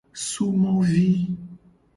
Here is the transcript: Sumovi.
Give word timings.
Sumovi. 0.29 1.07